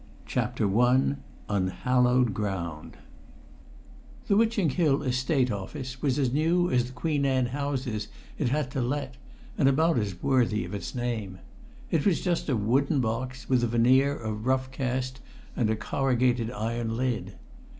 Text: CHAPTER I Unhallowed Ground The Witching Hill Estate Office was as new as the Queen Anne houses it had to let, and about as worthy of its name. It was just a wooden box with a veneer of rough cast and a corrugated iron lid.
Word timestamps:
CHAPTER 0.25 0.75
I 0.79 1.13
Unhallowed 1.47 2.33
Ground 2.33 2.97
The 4.27 4.35
Witching 4.35 4.71
Hill 4.71 5.03
Estate 5.03 5.51
Office 5.51 6.01
was 6.01 6.17
as 6.17 6.33
new 6.33 6.71
as 6.71 6.85
the 6.85 6.91
Queen 6.91 7.23
Anne 7.23 7.45
houses 7.45 8.07
it 8.39 8.49
had 8.49 8.71
to 8.71 8.81
let, 8.81 9.17
and 9.59 9.69
about 9.69 9.99
as 9.99 10.23
worthy 10.23 10.65
of 10.65 10.73
its 10.73 10.95
name. 10.95 11.37
It 11.91 12.03
was 12.03 12.19
just 12.19 12.49
a 12.49 12.57
wooden 12.57 12.99
box 12.99 13.47
with 13.47 13.63
a 13.63 13.67
veneer 13.67 14.15
of 14.17 14.47
rough 14.47 14.71
cast 14.71 15.21
and 15.55 15.69
a 15.69 15.75
corrugated 15.75 16.49
iron 16.49 16.97
lid. 16.97 17.35